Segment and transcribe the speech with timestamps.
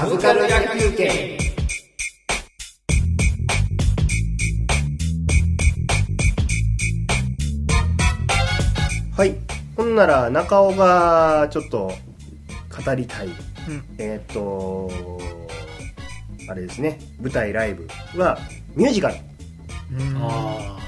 [0.00, 0.48] サブカル野
[0.80, 1.36] 球券
[9.14, 9.36] はい。
[9.76, 11.92] ほんなら中尾がちょっと
[12.82, 13.28] 語りたい、
[13.98, 14.90] えーっと
[16.48, 16.98] あれですね。
[17.20, 17.86] 舞台ライブ
[18.16, 18.38] は
[18.74, 19.16] ミュージカル。
[20.16, 20.78] あ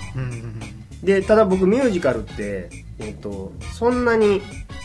[1.05, 4.41] でただ僕ミュージカルって、えーっとそんなに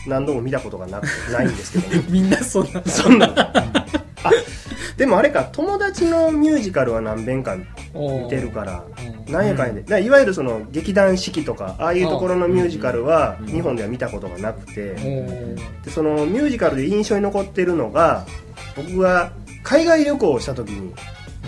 [0.06, 2.02] 何度も見たことがなくないんですけども。
[2.12, 2.84] みんなそんな。
[2.84, 3.54] そんな
[4.24, 4.30] あ
[4.96, 7.56] でもあれか友達のミュージカルは何遍か
[7.94, 8.84] 見てるから
[9.28, 14.94] なんやかんやで、だからいわゆるその劇団四季とかああいうところのミュージカルは日本では見たことがなくて、
[15.84, 18.24] でそのミュージカルで印象に残ってるのが
[18.76, 20.92] 僕が海外旅行をした時に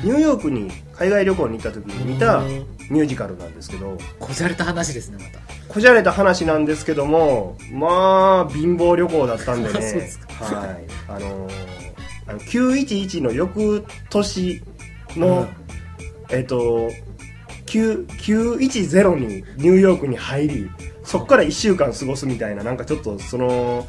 [0.02, 2.40] ニューヨークに海外旅行に行った時に見た
[2.90, 3.96] ミュージカルなんですけど。
[4.18, 5.72] こじゃれた話ですねまた。
[5.72, 10.10] こじゃれた話なんですけどもまあ貧乏旅行だったんでね。
[10.40, 10.84] はい。
[11.08, 11.79] あのー
[12.30, 14.62] あの911の翌年
[15.16, 15.48] の、
[16.30, 16.88] えっ、と
[17.66, 20.70] 9 910にニューヨークに入り
[21.02, 23.86] そこから1週間過ごすみたいななんかちょっとその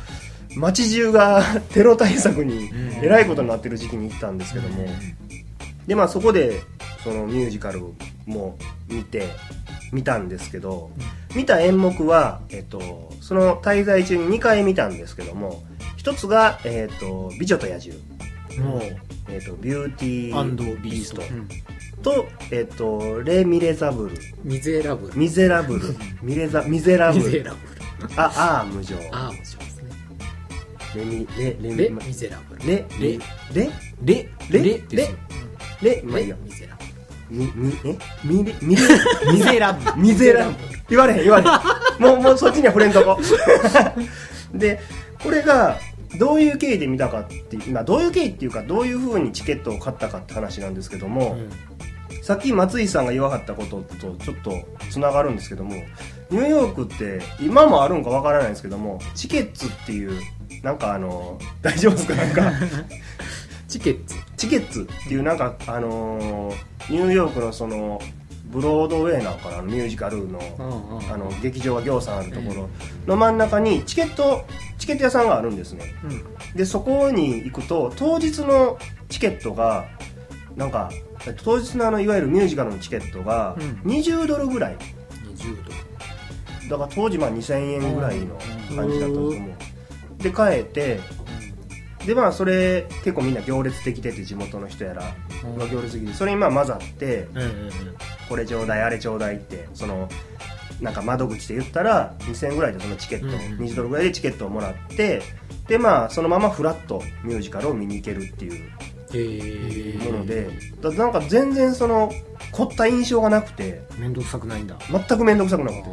[0.55, 2.69] 街中が テロ対策に
[3.01, 4.85] えらいことになってる時期に行ったんですけども、
[5.87, 6.61] でまあそこで
[7.03, 7.81] そのミュージカル
[8.25, 8.57] も
[8.89, 9.29] 見て
[9.93, 10.89] 見たんですけど、
[11.35, 15.63] 見た演目は、えっと、その滞在中に2回見たんですけども
[15.95, 17.99] 一つが、えっと「美女と野獣」
[19.29, 21.47] えっと「ビューティアンドー・ビースト」うん。
[22.01, 25.17] と、えっと「レ・ミレザブル」ミゼラブル。
[25.17, 25.95] ミゼラブル。
[26.21, 27.25] ミレザミゼラブル。
[27.25, 27.81] ミゼラブル。
[28.15, 29.91] ああー無情ああもちろんですね。
[30.95, 32.67] レミレレレミミゼラブル。
[32.67, 33.19] レレ
[33.53, 33.69] レ
[34.03, 35.17] レレレですよ。
[35.81, 36.35] レまあいいや。
[36.35, 36.81] レミゼラブ
[37.31, 37.97] みみえ？
[38.23, 38.81] ミレミレ
[39.31, 39.97] ミゼラブル。
[39.97, 40.57] ミゼラブル。
[40.89, 42.15] 言われへん言われへん。
[42.15, 43.17] もうもうそっちには触れんとこ。
[44.53, 44.81] で
[45.23, 45.77] これが
[46.17, 51.37] どういう経緯で見たかっていう、まあ、どういう経緯っていうかどういうふうにチケットを買ったかって話なんですけども、
[52.21, 54.53] さっき松井さんが言わはったこととちょっと
[54.89, 55.73] つながるんですけども
[56.29, 60.19] ニューヨークって今もあるんかわからないんですけどもチケッツっていう
[60.61, 62.15] なんかあの 大丈夫ですか？
[62.15, 62.51] なんか。
[63.67, 64.15] チケッツ。
[64.37, 66.55] チケッツっていうなんかあのー
[66.89, 68.01] ニューヨークのその
[68.51, 70.39] ブロードウェイなのかなミュージカルの
[71.09, 72.69] あの劇場がぎょうさんあるところ
[73.07, 74.45] の真ん中にチケット
[74.77, 75.93] チケット屋さんがあるんですね、
[76.55, 78.77] でそこに行くと当日の
[79.09, 79.85] チケットが
[80.55, 80.91] なんか
[81.25, 84.77] えっと当日のあのいわゆるミュージカルのチケットが20ドルぐらい、
[85.35, 85.71] 20度
[86.69, 88.35] だから当時まあ2000円ぐらいの
[88.75, 89.51] 感じだったと思う。
[90.17, 90.99] で帰って
[92.05, 95.01] でまあそれ結構みんな行列できてて地元の人やら
[95.57, 97.71] が行列できてそれにまあ混ざってうんうんうん
[98.31, 100.07] これちょうだいあれちょうだいってその
[100.79, 105.21] なんか窓口で言ったら2000円ぐらいでそのチケット、うんうん20ドルぐらいでチケットをもらって
[105.67, 108.71] でまあそのままフラッとミュージカルを見に行けるっていう
[109.13, 110.49] えもので、
[110.81, 112.09] だなんか全然その
[112.53, 114.77] 凝った印象がなくてめんどくさくないんだ。
[114.89, 115.89] 全く面倒くさくなくて。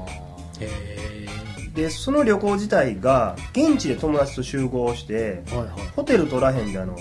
[0.61, 1.27] え
[1.75, 5.69] でその旅行自体が現地で友達と集合してはいはい。
[5.97, 6.97] ホテル取らへんであの、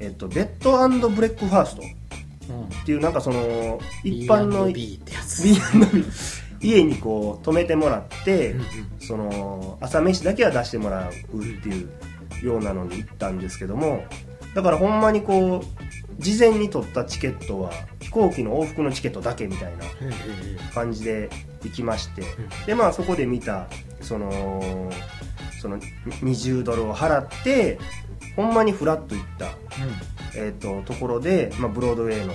[0.00, 1.82] えっと、ベッドブレックファースト
[2.42, 5.42] っていうなんかその一般の B ってやつ。
[5.44, 6.04] B&B
[6.62, 8.54] 家にこう泊めてもらって、
[9.00, 11.12] その朝飯だけは出してもらうっ
[11.60, 11.84] てい
[12.42, 14.04] うようなのに行ったんですけども
[14.54, 19.84] だからほんまにこう事前に取ったチケットは飛行機の往復のチケットだけみたいな
[20.72, 21.30] 感じで
[21.64, 22.22] 行きまして、
[22.66, 23.66] でまあそこで見た
[24.00, 24.92] その
[25.60, 27.78] その20ドルを払って
[28.36, 29.46] ほんまにフラッと行った、
[30.34, 32.32] えー、とところで、まあ、ブロードウェイの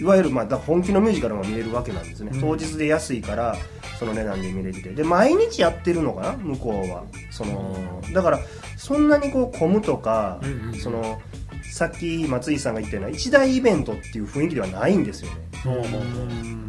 [0.00, 3.56] いわゆる、まあ、本気のミュージカルが見れるわけなんですね、当日で安いから
[3.98, 6.32] その値段で見れててで毎日やってるのかな？
[6.32, 7.04] 向こうは。
[7.30, 8.40] そのだから
[8.76, 10.40] そんなにこう混むとか、
[10.82, 11.20] その
[11.62, 15.36] さっき松井さんが言ったような一大イベントっていう雰囲気ではないんですよね。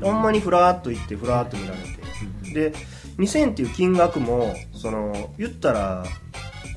[0.01, 1.79] ほんまにフラーっと行ってフラーっと見られ
[2.53, 2.77] て、で
[3.17, 6.05] 2000っていう金額もその言ったら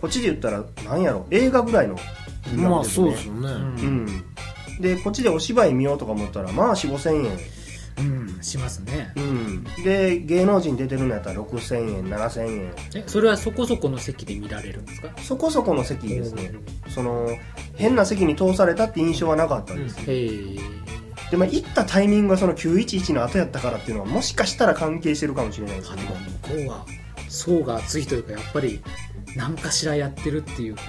[0.00, 1.26] こっちで言ったらなんやろ？
[1.30, 1.96] 映画ぐらいの
[2.50, 3.48] 金まあそうですよね。
[3.48, 3.52] う
[3.86, 4.24] ん。
[4.80, 7.38] でこっちでお芝居見ようとか思ったらまあ4 5 0 0円。
[7.98, 9.12] うんしますね。
[9.16, 9.64] うん。
[9.82, 12.72] で芸能人出てるのやったら6000円7000円。
[12.94, 15.10] えそれはそこそこの席で見られるんですか？
[15.18, 16.52] そこそこの席ですね。
[16.88, 17.28] その
[17.74, 20.58] 変な席に通されたって印象はなかったんですよ、へえ。
[21.32, 26.14] でまあ行ったタイミングがその911の後やったからっていうのはもしかしたら関係してるかもしれないですけど向こ
[26.54, 26.86] うは
[27.28, 28.80] 層が厚いというかやっぱり
[29.36, 30.80] 何かしらやってるっていうこ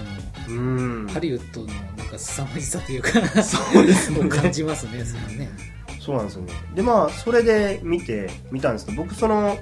[0.49, 1.05] うん。
[1.07, 3.11] のハリウッドのなんか凄まじさというか
[3.43, 4.29] そうですね。
[4.29, 5.49] 感じますねそれはね。
[5.99, 6.53] そうなんですよね。
[6.75, 9.57] でまあそれで見て見たんですけど僕その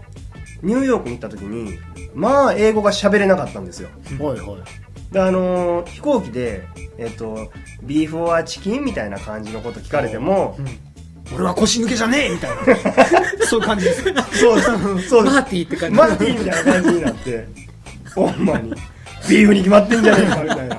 [0.62, 1.78] ニューヨークに行った時に
[2.14, 3.90] まあ英語が喋れなかったんですよ。
[4.20, 5.14] はいはい。
[5.14, 6.64] であのー飛行機で
[6.98, 7.52] えっ、と
[7.84, 10.58] ビーフォアチキンみたいな感じのこと聞かれても、
[11.34, 12.58] 俺は腰抜けじゃねえみたいな。
[13.46, 14.04] そういう感じです。
[14.40, 15.10] そうです。
[15.10, 15.36] そうです。
[15.36, 15.96] マーティーって感じ。
[15.96, 17.48] マーティーみたいな感じになって。
[18.16, 18.74] ほんまに。
[19.30, 20.78] ビーフに決まってんじゃねえかみたいな。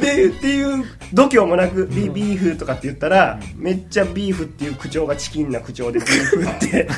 [0.00, 6.88] でっていう度胸もなくビビーフとかって言ったらめっちゃビーフっていう口調がチキンな口調でビーフって。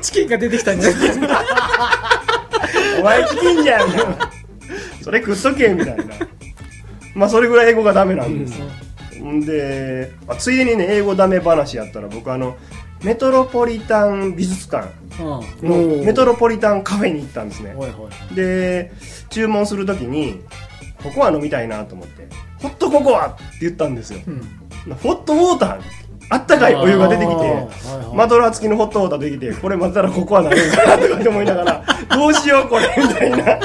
[0.00, 1.10] チキンが出てきたんじゃない？
[3.00, 3.88] お前チキンじゃん。
[5.02, 6.04] それ食っとけみたいな。
[7.14, 8.70] まあそれぐらい英語がダメなんですよ、ん
[9.44, 12.56] であついでにね英語ダメ話やったら僕あの
[13.02, 14.88] メトロポリタン美術館
[15.20, 15.98] うん。
[15.98, 17.74] のメトロポリタンカフェに行ったんですね。
[18.34, 18.92] で
[19.30, 20.40] 注文するときに
[21.02, 22.28] ココア飲みたいなと思って
[22.60, 24.20] ホットココアって言ったんですよ。
[24.26, 24.94] うん。
[24.96, 25.80] ホットウォーター
[26.30, 28.16] あったかいお湯が出てきてはいはい。
[28.16, 31.84] マドラー付きのホットウォーター出てきてこれ混ぜたらココアになるんかなとかって思いながら
[32.16, 33.60] どうしようこれみたいな。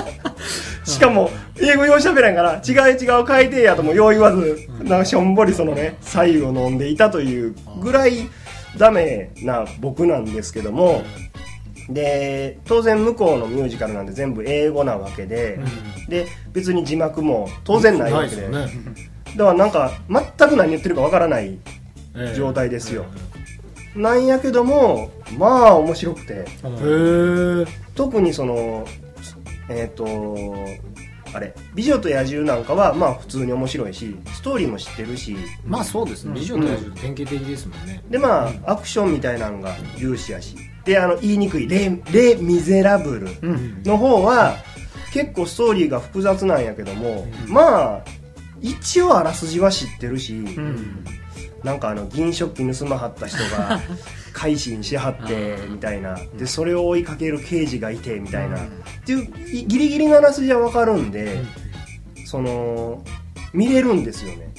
[0.84, 8.30] しかも英語よう喋らんから違う違う変えてやともよう言わずなんかしょんぼりそのね左右を飲んでいたというぐらい
[8.78, 11.04] ダメな僕なんですけども
[11.90, 15.58] で当然向こうのミュージカルなんで全部英語なわけで、
[16.10, 18.50] で別に字幕も当然ないわけで。
[18.50, 18.72] だか
[19.36, 21.58] らなんか全く何言ってるかわからない
[22.36, 23.06] 状態ですよ。
[23.96, 26.46] なんやけどもまあ面白くて。
[27.96, 28.86] 特にその
[29.70, 30.06] えっ、と
[31.38, 35.38] あれ「美女と野獣」なんかはまあ普通に面白いしストーリーも知ってるし。
[35.66, 36.34] まあそうですね。
[36.34, 38.04] 美女と野獣典型的ですもんね。
[38.10, 40.56] でまあアクションみたいなのが重視やし。
[40.84, 43.84] であの言いにくいレ「レ・ミゼラブル」うん。
[43.84, 44.58] の方は
[45.14, 48.04] 結構ストーリーが複雑なんやけども、まあ
[48.62, 51.06] 一応あらすじは知ってるし、うん。
[51.64, 53.80] なんかあの銀食器盗まはった人が
[54.38, 56.16] 改心しはってみたいな。
[56.38, 58.60] でそれを追いかける刑事がいてみたいな、っ
[59.04, 61.40] ていういギリギリのあらすじは分かるんで、
[62.26, 63.04] その
[63.52, 64.54] 見れるんですよね。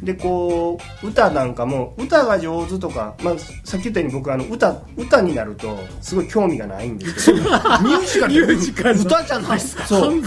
[0.00, 3.34] でこう歌なんかも歌が上手とか、まあ、
[3.64, 7.42] さっき言ったように僕あの歌歌になるとすごい興味がないんですけど。
[7.50, 9.86] ミュージカルミュージカルの歌じゃないですか。
[9.86, 10.22] そう。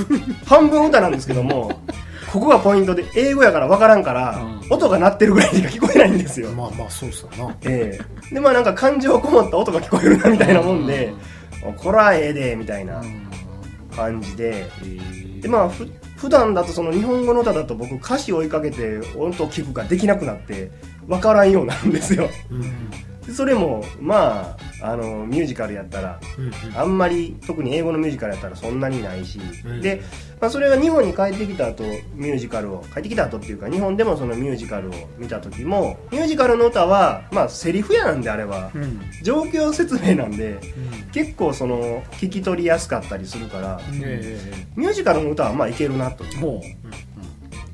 [0.46, 1.72] 半分歌なんですけども
[2.34, 7.56] ここがポイントで英語やから分からんから、う音が鳴ってるぐらいしか聞こえないんですよ、まあまあそうっすよな。
[7.62, 8.00] え
[8.32, 8.34] え。
[8.34, 11.14] でまあなんか感情こもった音が聞こえるなみたいなもんで、
[11.78, 13.04] こらええでみたいな
[13.96, 14.66] 感じで、
[15.42, 15.88] でまあふ
[16.24, 20.72] 普段だとその日本語の歌だと僕歌詞追いかけて音を聞くができなくなって
[21.06, 22.30] 分からんようなんですよ。
[23.26, 26.20] でそれもまああのミュージカルやったら
[26.76, 30.02] あんまり特に英語のミュージカルやったらそんなにないし、うんで、
[30.42, 31.84] まあ、それが日本に帰ってきた後
[32.16, 39.00] ミュージカルを帰ってきた後っていうか日本でもそのミュージカルを見た時もミュージカルの歌はまあセリフやなんであればうん。
[39.24, 40.60] 状況説明なんで
[41.14, 43.80] 結構その聞き取りやすかったりするから
[44.76, 46.62] ミュージカルの歌はまあいけるなとも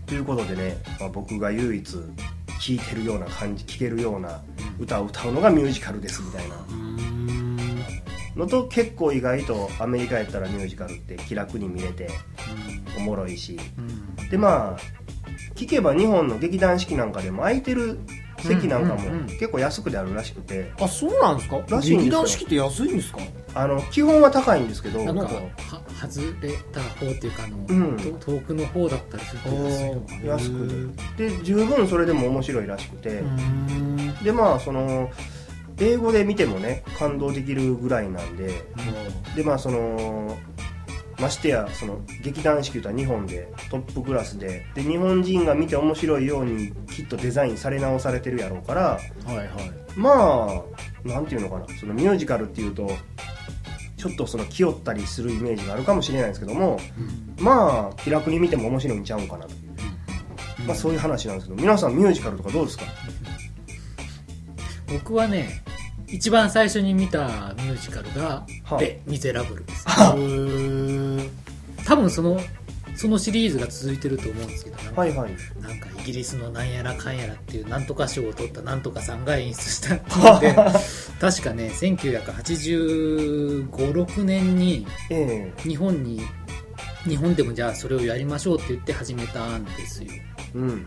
[0.05, 4.41] ということでね、まあ、僕が唯一聴いてるような感じ聴けるような
[4.79, 6.55] 歌を歌うのがミュージカルですみたいな。
[8.35, 12.09] のと結構意外とアメリカやったらミュージカルって気楽に見れて
[12.97, 13.59] おもろいし。
[14.31, 14.77] でまあ
[15.55, 17.99] 聞けば日本の劇団四季なんかでも空いてる
[18.41, 20.71] 席なんかも結構安くであるらしくて。
[20.79, 21.59] あそうなんですか？
[21.69, 22.09] らしいんですよ。
[22.09, 22.93] 劇団四季って安い。
[22.93, 23.19] んですか
[23.55, 25.01] あの基本は高いんですけど。
[25.01, 25.29] うなんかは
[26.01, 27.97] 外れた方っていうかあの、うん。
[28.19, 33.21] と遠くの方だったりすると安いのかな安くてで十分それでも面白いらしくて。
[34.23, 35.09] でまあその
[35.81, 38.51] 英語で見てもね感動できるぐらいなんで。
[39.35, 40.37] でまあその
[41.19, 48.81] ましてやその劇団四季とは日本でトップクラスでで日本人が見て面白いようにきっとデザインされ直されてるやろうから
[49.25, 49.47] はいはい。
[49.95, 50.63] ま
[51.05, 52.89] あなんていうのかなそのミュージカルっていうと
[53.97, 56.79] ちょっとその気負ったりするイメージがあるかもしれないですけども、
[57.37, 59.51] まあ気楽に見ても面白いんちゃうんかなと。
[59.51, 59.57] いう、
[60.65, 62.85] まあ、そういう話なんですけど皆さんミュージカルとかどうですか？
[64.89, 65.63] 僕はね
[66.07, 69.83] 一番最初に見たミュージカルがはあ「レ・ミゼラブル」です。
[69.89, 70.15] は
[71.89, 72.39] 多分その
[72.95, 75.31] そのシリーズが続いてると思うんですけどなんか,、はいはい。
[75.59, 80.11] なんかイギリスのなんやらかんやらっていうなんとか賞を取ったなんとかさんが演出したって
[80.47, 80.79] いうので
[81.19, 86.21] 確かね1985、6年にえ日本に
[87.07, 90.09] 日本でもじゃあそれをやりましょうって言って始めたんですよ。
[90.11, 90.21] え
[90.55, 90.85] うん。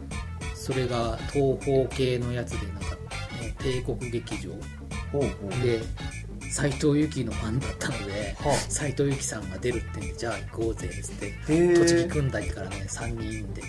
[0.55, 2.91] それが東宝系のやつでなんか、
[3.41, 4.51] ね、帝国劇場
[5.65, 5.81] で
[6.53, 13.67] 斎藤由貴のファンだったのでは斎藤由貴さんが出るってんでじゃあ行こうぜっつって栃木組んだりからね3人でこ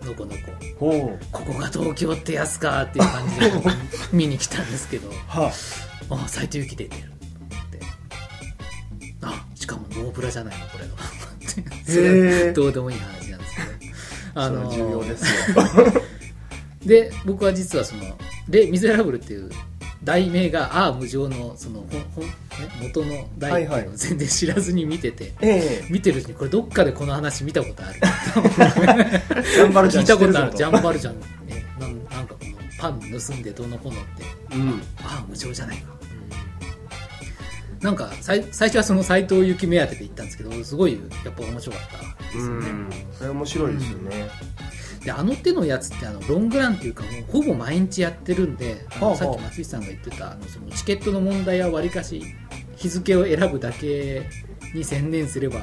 [0.00, 0.24] うのこ。
[0.24, 0.32] の
[0.78, 3.50] こここが東京ってやつかっていう感じで
[4.14, 5.52] 見に来たんですけどは
[6.08, 6.26] あ。
[6.26, 7.80] 斎藤由貴出てるって。
[9.20, 10.96] あしかもノーブラじゃないのこれがっ
[11.84, 12.52] てへえ。
[12.56, 14.40] どうでもいい話なんですけど。
[14.40, 16.02] あの重要ですよ。
[16.86, 19.50] で僕は実はその「レ・ミゼラブル」っていう
[20.04, 22.22] 題名が「ああ無情の」そのほんほ
[22.80, 25.86] 元の題っていうのを全然知らずに見てて、ええ。
[25.90, 28.00] 見てるうちにこれどっかでこの話見たことある。
[29.42, 34.56] ジャンバルちゃ聞いたことあるジャンバルジャン、ね、なんなんかこのパン盗んでどうのこうのって。
[34.56, 34.82] うん。
[35.02, 35.92] ああ無情じゃないか、
[37.82, 41.82] なんかさい最初はその斎藤由貴目当てで行ったんですけどすごいやっぱ面白かっ
[42.16, 42.90] たですよね、うん。
[43.12, 44.30] それ面白いですよね、
[45.04, 52.22] であの手のやつってあのロングランっていうかもうほぼ毎日やってるんでさっき松井さんが言ってたあのそのチケットの問題はわりかし
[52.76, 54.28] 日付を選ぶだけ
[54.74, 55.60] に専念すれば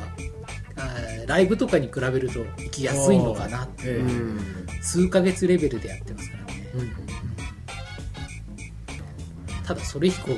[1.29, 4.03] ライブとかに比べると行きやすいのかなってええう。
[4.03, 4.39] ん
[4.81, 6.71] 数ヶ月レベルでやってますからね。
[6.73, 6.91] うん。
[9.63, 10.29] ただそれ以降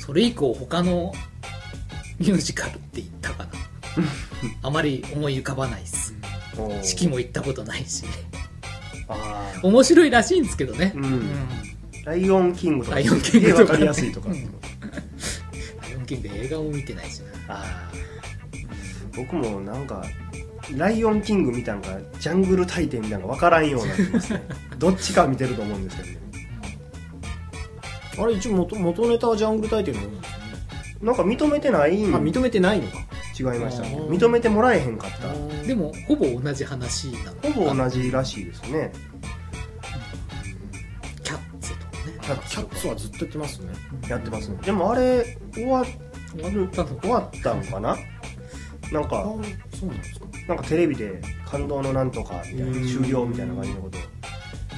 [0.00, 1.12] それ以降他の
[2.18, 3.50] ミュージカルって言ったかな。
[4.62, 6.13] あまり思い浮かばないっす
[6.82, 8.04] 式も行ったことないし。
[9.08, 9.66] あー。
[9.66, 11.22] 面白いらしいんですけどね、うん。
[12.04, 12.96] ライオンキングとか。
[12.96, 13.62] ライオンキングとか。
[13.62, 14.34] ねわかりやすいとか、うん。
[14.34, 14.40] ラ
[15.90, 17.64] イオンキングで映画も見てないしな。
[19.16, 20.04] 僕もなんか
[20.76, 24.42] ライオンキング見たんかジャングル大帝みたいなのが分からんようになってますね。
[24.78, 26.18] どっちか見てると思うんですけどね。
[28.16, 30.00] あれ一応元元ネタはジャングル大帝の
[31.02, 32.98] なんか認めてないんあ認めてないのか
[33.38, 33.84] 違いました。
[33.84, 35.66] 認めてもらえへんかった。
[35.66, 37.54] でもほぼ同じ話なの。
[37.54, 38.92] ほぼ同じらしいですね。
[41.22, 42.18] キャッツとかね。
[42.20, 43.72] キャッキャッツはずっとやってますね。
[44.08, 44.58] やってますね。
[44.62, 45.84] でもあれ終わっ
[46.70, 47.96] たの終わったんかな？
[48.92, 49.24] なんあか
[49.74, 50.26] そうなんですか。
[50.46, 54.00] なんかテレビで感動のなんとかみたいなうん終了みたいな感じのことを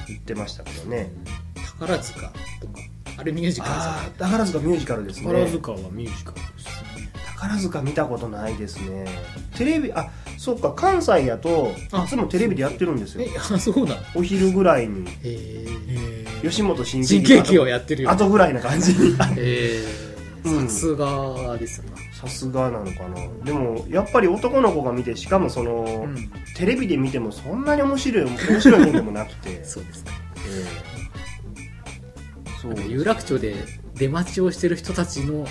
[0.07, 1.11] 言ってましたけどね。
[1.55, 2.21] 宝塚
[2.61, 2.79] とか。
[3.19, 5.25] あれミュージカルじゃないああ宝塚ミュージカルですね。
[5.25, 6.37] 宝塚はミュージカル。
[6.37, 6.46] ですね
[7.39, 9.05] 宝塚見たことないですね。
[9.55, 12.03] テレビあそうか関西やとあ。
[12.03, 13.25] いつもテレビでやってるんですよ。
[13.25, 14.01] えあそうなの？
[14.15, 15.07] お昼ぐらいに。
[15.23, 15.65] え。
[16.41, 18.11] ー、吉本新新喜劇をやってるよ。
[18.11, 19.15] あとぐらいな感じに。
[19.37, 19.83] え。
[20.45, 20.57] うん。
[20.65, 23.15] ー、さすがですな、さすがなのかな。
[23.43, 26.31] でもやっぱり男の子が見てしかもその、うん。
[26.55, 29.61] テレビで見てもそんなに面白い面白いもんでもなくて。
[29.65, 30.97] そうですかええ。
[32.61, 33.55] そう有楽町で
[33.93, 35.45] 出待ちをしてる人たちの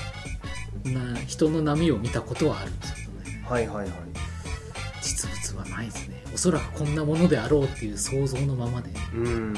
[0.95, 3.89] な人の波を見たことはあるんですけどねはいはいはい。
[5.03, 6.23] 実物はないですね。
[6.35, 8.91] おそらくこんなものであろうっていう想像のままで。
[9.15, 9.55] うん。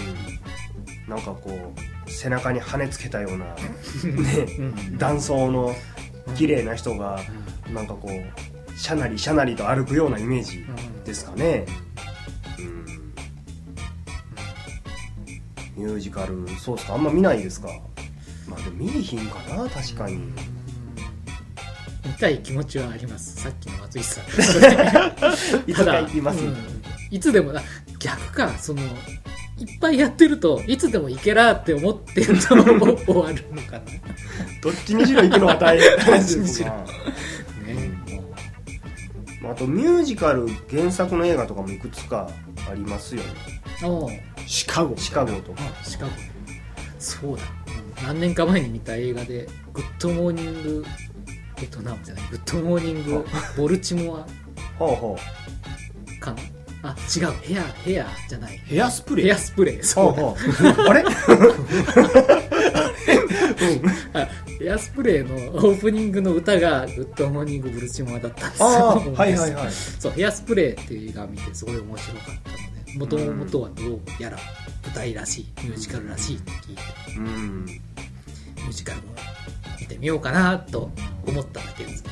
[1.06, 1.72] なんかこ
[2.06, 3.46] う背中に羽つけたような
[4.04, 4.98] ねうん。
[4.98, 5.74] 断層の
[6.36, 7.20] 綺麗な人が
[7.72, 10.64] なんかこうしゃなりしゃなりと歩くようなイメージ
[11.04, 11.64] ですかね。
[12.58, 12.84] うん。
[15.76, 16.94] ミュージカルそうですか？
[16.94, 17.68] あんま見ないですか？
[18.46, 20.16] まあでも見えひんかな確かに。
[20.16, 20.32] 見
[22.18, 23.36] たい気持ちはあります。
[23.42, 24.24] さっきの松井さん。
[25.70, 26.44] いつか行きます。
[26.44, 26.56] うん。
[27.10, 27.62] いつでもな
[27.98, 28.50] 逆か。
[28.58, 33.82] そのいっぱいやってるといつでも行けらって思ってると終わるのかな。
[34.62, 35.96] どっちにしろ行くのは大変。
[35.96, 36.66] な話ですどっちにしろ。
[36.72, 36.74] な
[39.46, 42.30] ねあとミュージカル原作の映画とかもいくつか
[42.70, 43.28] ありますよね。
[44.46, 44.96] シカゴ。
[44.96, 45.32] シカゴ。
[45.40, 45.62] とか。
[45.84, 46.12] シカゴ。
[46.98, 47.42] そうだ、
[48.02, 50.84] うん何年か前に見た映画で「グッドモーニング
[51.60, 53.24] ベトナム」じゃない「グッドモーニング
[53.56, 54.26] ボルチモア
[54.78, 55.18] ほうほ
[56.20, 56.38] かな
[56.82, 56.96] あ。
[57.16, 57.32] 違う。
[57.42, 58.58] ヘアヘアじゃない。
[58.66, 59.26] ヘアスプレー？
[59.26, 59.80] ヘアスプレー。
[59.80, 61.04] うそうだほうほうあれ
[64.14, 64.28] あ
[64.60, 68.68] ヘアスプレーのオープニングの歌が「グッドモーニングボルチモア」だったんですよ。
[69.16, 69.72] はいはいはい。
[69.72, 72.98] そうヘアスプレーっていう映画を見てすごい面白かった。
[72.98, 74.38] のでもともとはどうやら
[74.84, 76.82] 舞台らしいミュージカルらしいって聞いて。
[77.18, 77.66] うん
[78.58, 79.14] ミュージカルも
[79.80, 80.90] 見てみようかなと
[81.26, 82.04] 思っただけです。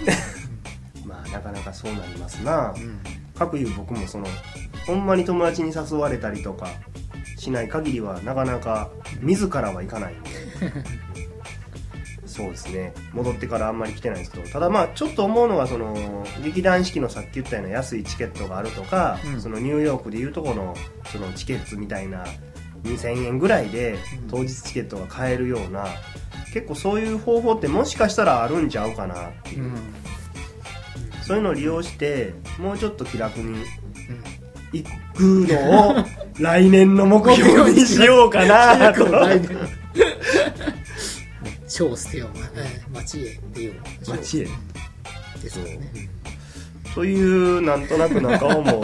[1.05, 2.75] まあなかなかそうなりますな。
[2.77, 3.01] うん。
[3.35, 4.27] かくいう僕もその
[4.87, 6.69] ほんまに友達に誘われたりとか
[7.37, 10.15] しない限りはなかなか自らは行かない。
[10.15, 10.33] ん で
[12.27, 12.93] そうですね。
[13.13, 19.41] 戻ってからあんまり来てないんですけどただまあちょっと思うのはその劇団四季のさっき言ったような安いチケットがあるとか、うん。
[19.41, 20.77] そのニューヨークでいうとこの
[21.07, 22.25] そのチケットみたいな
[22.85, 24.29] 2000円ぐらいでうん。
[24.29, 25.87] 当日チケットが買えるような
[26.57, 29.71] 結構そういう方法ってもしかしたらあるんちゃうかなっていう、
[31.21, 33.63] そういうのを利用してもうちょっと気楽に
[34.73, 36.05] 行くのを
[36.41, 39.05] 来年の目標にしようかなと。
[39.05, 39.59] 来年
[41.69, 43.73] 書を捨てよう、えー町へ出よ
[44.07, 44.11] う。
[44.13, 44.49] 街へ。
[45.43, 45.67] ですよ
[46.97, 48.83] ねというなんとなくの顔も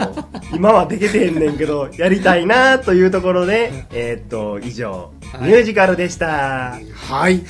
[0.53, 5.49] 今はできてへんねんけどやりたいなというところで、えーっと以上、はい。
[5.49, 6.77] ミュージカルでした。
[6.93, 7.41] はい。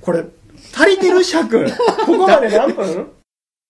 [0.00, 0.24] これ
[0.72, 1.66] 足りてる尺。
[1.66, 3.19] ここまで何分？